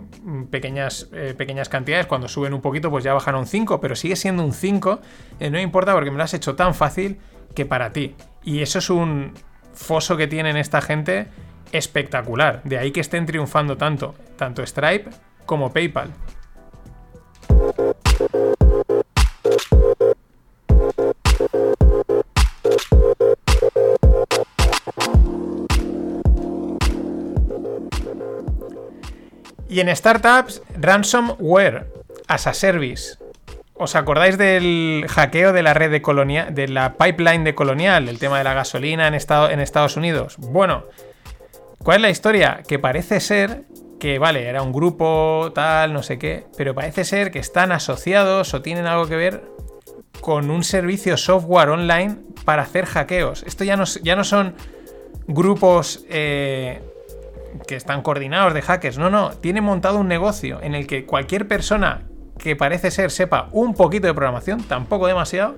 pequeñas, 0.51 1.09
eh, 1.13 1.33
pequeñas 1.37 1.69
cantidades, 1.69 2.05
cuando 2.05 2.27
suben 2.27 2.53
un 2.53 2.61
poquito 2.61 2.89
pues 2.89 3.03
ya 3.03 3.13
bajan 3.13 3.35
a 3.35 3.39
un 3.39 3.47
5, 3.47 3.79
pero 3.79 3.95
sigue 3.95 4.15
siendo 4.15 4.43
un 4.43 4.51
5, 4.51 4.99
eh, 5.39 5.49
no 5.49 5.59
importa 5.59 5.93
porque 5.93 6.11
me 6.11 6.17
lo 6.17 6.23
has 6.23 6.33
hecho 6.33 6.55
tan 6.55 6.75
fácil 6.75 7.17
que 7.55 7.65
para 7.65 7.93
ti. 7.93 8.15
Y 8.43 8.61
eso 8.61 8.79
es 8.79 8.89
un 8.89 9.33
foso 9.73 10.17
que 10.17 10.27
tienen 10.27 10.57
esta 10.57 10.81
gente 10.81 11.27
espectacular, 11.71 12.61
de 12.63 12.77
ahí 12.77 12.91
que 12.91 13.01
estén 13.01 13.25
triunfando 13.25 13.77
tanto, 13.77 14.15
tanto 14.37 14.65
Stripe 14.65 15.09
como 15.45 15.73
PayPal. 15.73 16.11
Y 29.69 29.79
en 29.79 29.95
startups, 29.95 30.61
ransomware 30.79 31.87
as 32.27 32.45
a 32.45 32.53
service. 32.53 33.22
¿Os 33.75 33.95
acordáis 33.95 34.37
del 34.37 35.05
hackeo 35.09 35.51
de 35.51 35.63
la 35.63 35.73
red 35.73 35.89
de 35.89 36.01
Colonial, 36.01 36.53
de 36.53 36.67
la 36.67 36.93
pipeline 36.93 37.43
de 37.43 37.55
Colonial, 37.55 38.07
el 38.07 38.19
tema 38.19 38.37
de 38.37 38.43
la 38.43 38.53
gasolina 38.53 39.07
en, 39.07 39.15
Estados 39.15 39.97
Unidos? 39.97 40.35
Bueno, 40.37 40.83
¿cuál 41.79 41.97
es 41.97 42.01
la 42.03 42.09
historia? 42.11 42.61
Que 42.67 42.77
parece 42.77 43.19
ser 43.19 43.63
que, 43.99 44.19
vale, 44.19 44.47
era 44.47 44.61
un 44.61 44.71
grupo 44.71 45.51
tal, 45.55 45.91
no 45.91 46.03
sé 46.03 46.19
qué, 46.19 46.45
pero 46.55 46.75
parece 46.75 47.03
ser 47.03 47.31
que 47.31 47.39
están 47.39 47.71
asociados 47.71 48.53
o 48.53 48.61
tienen 48.61 48.85
algo 48.85 49.07
que 49.07 49.15
ver 49.15 49.43
con 50.21 50.51
un 50.51 50.63
servicio 50.63 51.17
software 51.17 51.69
online 51.69 52.17
para 52.45 52.61
hacer 52.61 52.85
hackeos. 52.85 53.41
Esto 53.43 53.63
ya 53.63 53.75
no, 53.75 53.85
ya 54.03 54.15
no 54.15 54.23
son 54.23 54.55
grupos 55.25 56.05
eh, 56.09 56.83
que 57.67 57.75
están 57.75 58.03
coordinados 58.03 58.53
de 58.53 58.61
hackers. 58.61 58.99
No, 58.99 59.09
no, 59.09 59.31
tiene 59.31 59.61
montado 59.61 59.97
un 59.97 60.07
negocio 60.07 60.61
en 60.61 60.75
el 60.75 60.85
que 60.85 61.05
cualquier 61.05 61.47
persona 61.47 62.03
que 62.37 62.55
parece 62.55 62.91
ser 62.91 63.11
sepa 63.11 63.49
un 63.51 63.73
poquito 63.73 64.07
de 64.07 64.13
programación, 64.13 64.63
tampoco 64.63 65.07
demasiado, 65.07 65.55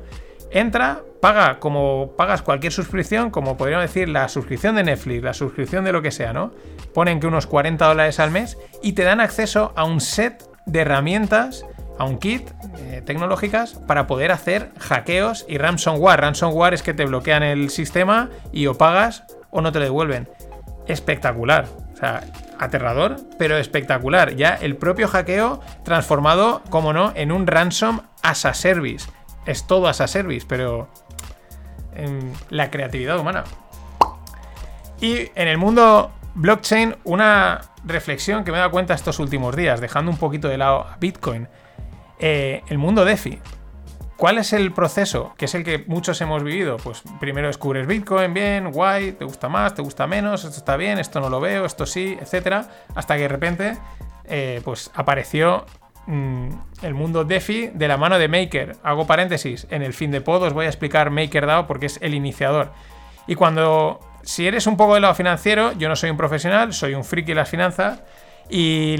entra, 0.51 1.01
paga 1.21 1.59
como 1.59 2.13
pagas 2.17 2.41
cualquier 2.41 2.71
suscripción, 2.71 3.29
como 3.29 3.57
podríamos 3.57 3.85
decir 3.85 4.09
la 4.09 4.29
suscripción 4.29 4.75
de 4.75 4.83
Netflix, 4.83 5.23
la 5.23 5.33
suscripción 5.33 5.83
de 5.83 5.91
lo 5.91 6.01
que 6.01 6.11
sea, 6.11 6.33
¿no? 6.33 6.51
Ponen 6.93 7.19
que 7.19 7.27
unos 7.27 7.47
40 7.47 7.85
dólares 7.85 8.19
al 8.19 8.31
mes 8.31 8.57
y 8.81 8.93
te 8.93 9.03
dan 9.03 9.19
acceso 9.19 9.73
a 9.75 9.83
un 9.83 10.01
set 10.01 10.43
de 10.65 10.79
herramientas, 10.79 11.65
a 11.97 12.05
un 12.05 12.19
kit 12.19 12.49
eh, 12.77 13.01
tecnológicas 13.05 13.73
para 13.73 14.07
poder 14.07 14.31
hacer 14.31 14.71
hackeos 14.79 15.45
y 15.47 15.57
ransomware. 15.57 16.21
Ransomware 16.21 16.73
es 16.73 16.83
que 16.83 16.93
te 16.93 17.05
bloquean 17.05 17.43
el 17.43 17.69
sistema 17.69 18.29
y 18.51 18.67
o 18.67 18.75
pagas 18.75 19.23
o 19.51 19.61
no 19.61 19.71
te 19.71 19.79
lo 19.79 19.85
devuelven. 19.85 20.29
Espectacular. 20.87 21.65
O 21.93 21.97
sea, 21.97 22.23
aterrador, 22.59 23.17
pero 23.37 23.57
espectacular. 23.57 24.35
Ya 24.35 24.55
el 24.55 24.75
propio 24.75 25.07
hackeo 25.07 25.61
transformado, 25.83 26.61
como 26.69 26.93
no, 26.93 27.11
en 27.15 27.31
un 27.31 27.47
ransom 27.47 28.01
as 28.21 28.45
a 28.45 28.53
service. 28.53 29.09
Es 29.45 29.67
todo 29.67 29.87
as 29.87 30.01
a 30.01 30.07
service, 30.07 30.45
pero 30.47 30.89
en 31.95 32.33
la 32.49 32.71
creatividad 32.71 33.19
humana. 33.19 33.43
Y 35.01 35.29
en 35.35 35.47
el 35.47 35.57
mundo 35.57 36.11
blockchain, 36.35 36.95
una 37.03 37.61
reflexión 37.83 38.43
que 38.43 38.51
me 38.51 38.57
he 38.57 38.59
dado 38.59 38.71
cuenta 38.71 38.93
estos 38.93 39.19
últimos 39.19 39.55
días, 39.55 39.81
dejando 39.81 40.11
un 40.11 40.17
poquito 40.17 40.47
de 40.47 40.57
lado 40.57 40.81
a 40.81 40.97
Bitcoin. 40.99 41.47
Eh, 42.19 42.61
el 42.67 42.77
mundo 42.77 43.05
DeFi. 43.05 43.39
¿Cuál 44.17 44.37
es 44.37 44.53
el 44.53 44.71
proceso? 44.71 45.33
Que 45.37 45.45
es 45.45 45.55
el 45.55 45.65
que 45.65 45.83
muchos 45.87 46.21
hemos 46.21 46.41
vivido. 46.41 46.77
Pues 46.77 47.03
primero 47.19 47.47
descubres 47.47 47.85
Bitcoin, 47.85 48.33
bien, 48.33 48.71
guay, 48.71 49.11
te 49.11 49.25
gusta 49.25 49.49
más, 49.49 49.75
te 49.75 49.81
gusta 49.81 50.07
menos, 50.07 50.45
esto 50.45 50.57
está 50.57 50.77
bien, 50.77 50.99
esto 50.99 51.19
no 51.19 51.29
lo 51.29 51.41
veo, 51.41 51.65
esto 51.65 51.85
sí, 51.85 52.17
etcétera. 52.21 52.69
Hasta 52.95 53.15
que 53.15 53.23
de 53.23 53.27
repente, 53.27 53.77
eh, 54.23 54.61
pues 54.63 54.89
apareció 54.95 55.65
mm, 56.07 56.49
el 56.83 56.93
mundo 56.93 57.25
DeFi 57.25 57.71
de 57.73 57.87
la 57.89 57.97
mano 57.97 58.17
de 58.17 58.29
Maker. 58.29 58.77
Hago 58.83 59.05
paréntesis, 59.05 59.67
en 59.69 59.81
el 59.81 59.93
fin 59.93 60.11
de 60.11 60.21
pod 60.21 60.43
os 60.43 60.53
voy 60.53 60.65
a 60.65 60.69
explicar 60.69 61.09
MakerDAO 61.09 61.67
porque 61.67 61.87
es 61.87 61.99
el 62.01 62.13
iniciador. 62.13 62.71
Y 63.27 63.35
cuando, 63.35 63.99
si 64.23 64.47
eres 64.47 64.65
un 64.65 64.77
poco 64.77 64.93
del 64.93 65.01
lado 65.01 65.15
financiero, 65.15 65.73
yo 65.73 65.89
no 65.89 65.97
soy 65.97 66.09
un 66.09 66.17
profesional, 66.17 66.73
soy 66.73 66.93
un 66.93 67.03
friki 67.03 67.31
de 67.31 67.35
las 67.35 67.49
finanzas 67.49 68.01
y, 68.49 68.97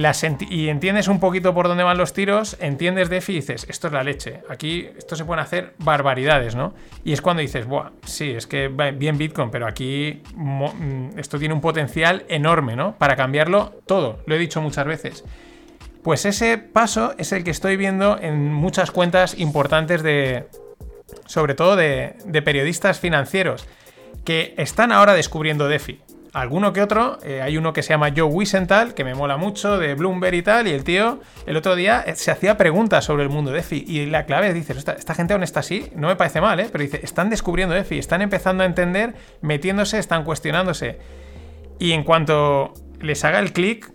entiendes 0.69 1.07
un 1.07 1.19
poquito 1.19 1.53
por 1.53 1.67
dónde 1.67 1.83
van 1.83 1.97
los 1.97 2.13
tiros, 2.13 2.57
entiendes 2.59 3.09
DeFi 3.09 3.33
y 3.33 3.35
dices, 3.35 3.65
esto 3.69 3.87
es 3.87 3.93
la 3.93 4.03
leche, 4.03 4.41
aquí 4.49 4.89
esto 4.97 5.15
se 5.15 5.23
pueden 5.23 5.43
hacer 5.43 5.73
barbaridades, 5.77 6.55
¿no? 6.55 6.73
Y 7.03 7.13
es 7.13 7.21
cuando 7.21 7.41
dices, 7.41 7.67
Buah, 7.67 7.91
sí, 8.05 8.31
es 8.31 8.47
que 8.47 8.67
bien 8.67 9.17
Bitcoin, 9.17 9.51
pero 9.51 9.67
aquí 9.67 10.23
mm, 10.35 11.19
esto 11.19 11.37
tiene 11.37 11.53
un 11.53 11.61
potencial 11.61 12.25
enorme, 12.27 12.75
¿no? 12.75 12.97
Para 12.97 13.15
cambiarlo 13.15 13.81
todo, 13.85 14.19
lo 14.25 14.35
he 14.35 14.39
dicho 14.39 14.61
muchas 14.61 14.87
veces. 14.87 15.23
Pues 16.01 16.25
ese 16.25 16.57
paso 16.57 17.13
es 17.17 17.31
el 17.31 17.43
que 17.43 17.51
estoy 17.51 17.77
viendo 17.77 18.19
en 18.19 18.51
muchas 18.51 18.91
cuentas 18.91 19.37
importantes 19.37 20.01
de, 20.01 20.47
sobre 21.25 21.53
todo 21.53 21.75
de, 21.75 22.15
de 22.25 22.41
periodistas 22.41 22.99
financieros, 22.99 23.67
que 24.23 24.55
están 24.57 24.91
ahora 24.91 25.13
descubriendo 25.13 25.67
DeFi 25.67 26.01
alguno 26.35 26.73
que 26.73 26.81
otro. 26.81 27.17
Eh, 27.23 27.41
hay 27.41 27.57
uno 27.57 27.73
que 27.73 27.81
se 27.81 27.89
llama 27.89 28.09
Joe 28.15 28.25
Wiesenthal, 28.25 28.93
que 28.93 29.03
me 29.03 29.15
mola 29.15 29.37
mucho, 29.37 29.77
de 29.77 29.95
Bloomberg 29.95 30.35
y 30.35 30.41
tal. 30.41 30.67
Y 30.67 30.71
el 30.71 30.83
tío, 30.83 31.21
el 31.45 31.55
otro 31.55 31.75
día, 31.75 32.03
eh, 32.05 32.15
se 32.15 32.29
hacía 32.29 32.57
preguntas 32.57 33.05
sobre 33.05 33.23
el 33.23 33.29
mundo 33.29 33.51
de 33.51 33.57
DeFi. 33.57 33.85
Y 33.87 34.05
la 34.05 34.25
clave 34.25 34.53
dice: 34.53 34.73
esta, 34.73 34.93
esta, 34.93 35.15
gente 35.15 35.33
aún 35.33 35.43
está 35.43 35.61
así, 35.61 35.91
no 35.95 36.07
me 36.07 36.15
parece 36.15 36.41
mal, 36.41 36.59
¿eh? 36.59 36.67
Pero 36.71 36.83
dice: 36.83 36.99
están 37.03 37.29
descubriendo 37.29 37.73
DeFi, 37.73 37.97
están 37.97 38.21
empezando 38.21 38.63
a 38.63 38.65
entender, 38.65 39.15
metiéndose, 39.41 39.97
están 39.97 40.23
cuestionándose. 40.23 40.99
Y 41.79 41.93
en 41.93 42.03
cuanto 42.03 42.73
les 42.99 43.23
haga 43.23 43.39
el 43.39 43.53
clic, 43.53 43.91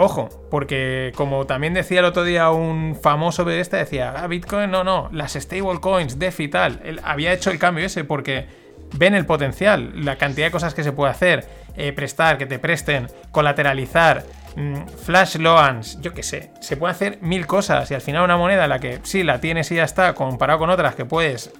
Ojo, 0.00 0.28
porque 0.48 1.10
como 1.16 1.44
también 1.46 1.74
decía 1.74 1.98
el 1.98 2.04
otro 2.04 2.22
día 2.22 2.50
un 2.50 2.94
famoso 2.94 3.50
este, 3.50 3.78
decía, 3.78 4.14
ah, 4.16 4.28
Bitcoin, 4.28 4.70
no, 4.70 4.84
no, 4.84 5.08
las 5.10 5.32
stablecoins, 5.32 6.20
DeFi 6.20 6.44
y 6.44 6.48
tal. 6.48 6.80
Él 6.84 7.00
había 7.02 7.32
hecho 7.32 7.50
el 7.50 7.58
cambio 7.58 7.84
ese 7.84 8.04
porque 8.04 8.46
ven 8.94 9.14
el 9.14 9.26
potencial, 9.26 10.04
la 10.04 10.16
cantidad 10.16 10.46
de 10.46 10.50
cosas 10.50 10.74
que 10.74 10.82
se 10.82 10.92
puede 10.92 11.10
hacer, 11.10 11.46
eh, 11.76 11.92
prestar, 11.92 12.38
que 12.38 12.46
te 12.46 12.58
presten, 12.58 13.06
colateralizar, 13.30 14.24
mm, 14.56 14.86
flash 15.04 15.36
loans, 15.36 16.00
yo 16.00 16.12
qué 16.12 16.22
sé, 16.22 16.50
se 16.60 16.76
puede 16.76 16.92
hacer 16.92 17.18
mil 17.20 17.46
cosas 17.46 17.90
y 17.90 17.94
al 17.94 18.00
final 18.00 18.24
una 18.24 18.36
moneda 18.36 18.66
la 18.66 18.78
que 18.78 19.00
sí 19.02 19.22
la 19.22 19.40
tienes 19.40 19.70
y 19.70 19.76
ya 19.76 19.84
está, 19.84 20.14
comparado 20.14 20.58
con 20.58 20.70
otras 20.70 20.94
que 20.94 21.04
puedes 21.04 21.52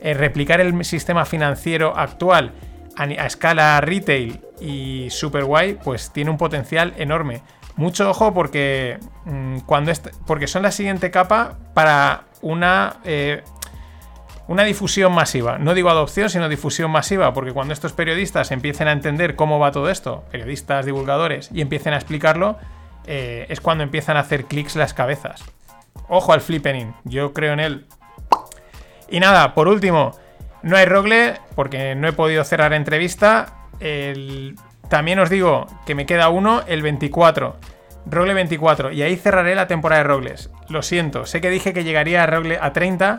eh, 0.00 0.14
replicar 0.14 0.60
el 0.60 0.84
sistema 0.84 1.24
financiero 1.24 1.96
actual 1.96 2.52
a, 2.96 3.04
escala 3.26 3.80
retail 3.80 4.40
y 4.60 5.08
super 5.10 5.44
guay, 5.44 5.74
pues 5.74 6.12
tiene 6.12 6.30
un 6.30 6.36
potencial 6.36 6.94
enorme. 6.98 7.42
Mucho 7.76 8.10
ojo 8.10 8.34
porque 8.34 8.98
mm, 9.24 9.60
cuando 9.60 9.92
porque 10.26 10.48
son 10.48 10.62
la 10.62 10.72
siguiente 10.72 11.10
capa 11.10 11.56
para 11.74 12.24
una 12.42 12.96
eh, 13.04 13.42
una 14.48 14.64
difusión 14.64 15.12
masiva. 15.12 15.58
No 15.58 15.74
digo 15.74 15.90
adopción, 15.90 16.30
sino 16.30 16.48
difusión 16.48 16.90
masiva, 16.90 17.32
porque 17.34 17.52
cuando 17.52 17.74
estos 17.74 17.92
periodistas 17.92 18.50
empiecen 18.50 18.88
a 18.88 18.92
entender 18.92 19.36
cómo 19.36 19.58
va 19.58 19.72
todo 19.72 19.90
esto, 19.90 20.24
periodistas, 20.32 20.86
divulgadores, 20.86 21.50
y 21.52 21.60
empiecen 21.60 21.92
a 21.92 21.96
explicarlo, 21.96 22.56
eh, 23.06 23.46
es 23.50 23.60
cuando 23.60 23.84
empiezan 23.84 24.16
a 24.16 24.20
hacer 24.20 24.46
clics 24.46 24.74
las 24.74 24.94
cabezas. 24.94 25.44
Ojo 26.08 26.32
al 26.32 26.40
flippening, 26.40 26.94
yo 27.04 27.34
creo 27.34 27.52
en 27.52 27.60
él. 27.60 27.86
Y 29.10 29.20
nada, 29.20 29.54
por 29.54 29.68
último, 29.68 30.18
no 30.62 30.76
hay 30.76 30.86
Rogle, 30.86 31.34
porque 31.54 31.94
no 31.94 32.08
he 32.08 32.12
podido 32.12 32.42
cerrar 32.42 32.72
entrevista. 32.72 33.54
También 34.88 35.18
os 35.18 35.28
digo 35.28 35.66
que 35.84 35.94
me 35.94 36.06
queda 36.06 36.30
uno, 36.30 36.62
el 36.66 36.80
24. 36.80 37.56
Rogle 38.06 38.32
24. 38.32 38.92
Y 38.92 39.02
ahí 39.02 39.16
cerraré 39.16 39.54
la 39.54 39.66
temporada 39.66 40.02
de 40.02 40.08
Rogles. 40.08 40.50
Lo 40.68 40.82
siento, 40.82 41.26
sé 41.26 41.42
que 41.42 41.50
dije 41.50 41.74
que 41.74 41.84
llegaría 41.84 42.22
a 42.22 42.26
Rogle 42.26 42.58
a 42.60 42.72
30 42.72 43.18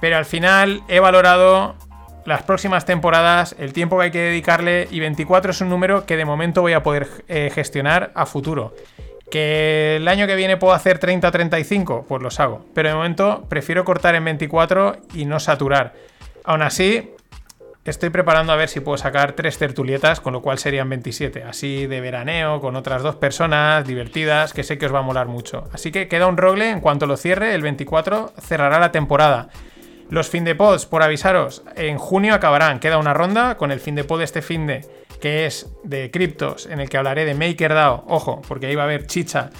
pero 0.00 0.16
al 0.16 0.24
final 0.24 0.82
he 0.88 1.00
valorado 1.00 1.76
las 2.24 2.42
próximas 2.42 2.84
temporadas, 2.84 3.54
el 3.58 3.72
tiempo 3.72 3.98
que 3.98 4.04
hay 4.04 4.10
que 4.10 4.20
dedicarle 4.20 4.88
y 4.90 5.00
24 5.00 5.52
es 5.52 5.60
un 5.60 5.68
número 5.68 6.06
que 6.06 6.16
de 6.16 6.24
momento 6.24 6.60
voy 6.60 6.74
a 6.74 6.82
poder 6.82 7.08
eh, 7.28 7.50
gestionar 7.52 8.12
a 8.14 8.26
futuro. 8.26 8.74
Que 9.30 9.96
el 9.96 10.08
año 10.08 10.26
que 10.26 10.34
viene 10.34 10.56
puedo 10.56 10.74
hacer 10.74 10.98
30 10.98 11.28
o 11.28 11.30
35, 11.30 12.04
pues 12.08 12.22
los 12.22 12.40
hago. 12.40 12.66
Pero 12.74 12.88
de 12.88 12.94
momento 12.94 13.46
prefiero 13.48 13.84
cortar 13.84 14.14
en 14.16 14.24
24 14.24 14.96
y 15.14 15.24
no 15.24 15.38
saturar. 15.38 15.94
Aún 16.44 16.62
así, 16.62 17.10
estoy 17.84 18.10
preparando 18.10 18.52
a 18.52 18.56
ver 18.56 18.68
si 18.68 18.80
puedo 18.80 18.98
sacar 18.98 19.32
tres 19.32 19.56
tertulietas, 19.56 20.20
con 20.20 20.32
lo 20.32 20.42
cual 20.42 20.58
serían 20.58 20.88
27. 20.88 21.44
Así 21.44 21.86
de 21.86 22.00
veraneo, 22.00 22.60
con 22.60 22.76
otras 22.76 23.02
dos 23.02 23.16
personas 23.16 23.86
divertidas, 23.86 24.52
que 24.52 24.64
sé 24.64 24.78
que 24.78 24.86
os 24.86 24.94
va 24.94 24.98
a 24.98 25.02
molar 25.02 25.28
mucho. 25.28 25.68
Así 25.72 25.92
que 25.92 26.08
queda 26.08 26.26
un 26.26 26.36
rogle, 26.36 26.70
en 26.70 26.80
cuanto 26.80 27.06
lo 27.06 27.16
cierre, 27.16 27.54
el 27.54 27.62
24 27.62 28.32
cerrará 28.40 28.78
la 28.80 28.92
temporada. 28.92 29.48
Los 30.10 30.28
fin 30.28 30.44
de 30.44 30.56
pods, 30.56 30.86
por 30.86 31.04
avisaros, 31.04 31.62
en 31.76 31.96
junio 31.96 32.34
acabarán. 32.34 32.80
Queda 32.80 32.98
una 32.98 33.14
ronda 33.14 33.56
con 33.56 33.70
el 33.70 33.78
fin 33.78 33.94
de 33.94 34.02
pod 34.02 34.20
este 34.22 34.42
fin 34.42 34.66
de, 34.66 34.84
que 35.20 35.46
es 35.46 35.70
de 35.84 36.10
criptos, 36.10 36.66
en 36.66 36.80
el 36.80 36.88
que 36.88 36.96
hablaré 36.96 37.24
de 37.24 37.34
MakerDAO. 37.34 38.04
Ojo, 38.08 38.42
porque 38.48 38.66
ahí 38.66 38.74
va 38.74 38.82
a 38.82 38.86
haber 38.86 39.06
chicha. 39.06 39.50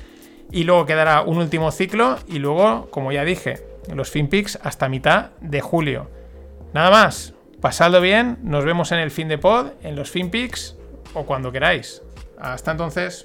Y 0.50 0.64
luego 0.64 0.86
quedará 0.86 1.22
un 1.22 1.38
último 1.38 1.70
ciclo. 1.70 2.18
Y 2.26 2.40
luego, 2.40 2.88
como 2.90 3.12
ya 3.12 3.24
dije, 3.24 3.62
los 3.94 4.10
FinPix 4.10 4.58
hasta 4.62 4.88
mitad 4.88 5.30
de 5.40 5.60
julio. 5.60 6.10
Nada 6.74 6.90
más. 6.90 7.34
Pasadlo 7.60 8.00
bien. 8.00 8.38
Nos 8.42 8.64
vemos 8.64 8.90
en 8.90 8.98
el 8.98 9.12
fin 9.12 9.28
de 9.28 9.38
pod, 9.38 9.68
en 9.82 9.94
los 9.94 10.10
FinPix 10.10 10.76
o 11.14 11.26
cuando 11.26 11.52
queráis. 11.52 12.02
Hasta 12.38 12.72
entonces. 12.72 13.24